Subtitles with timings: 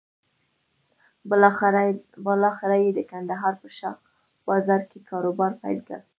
[2.25, 3.91] بالاخره یې د کندهار په شا
[4.47, 5.99] بازار کې کاروبار پيل کړ.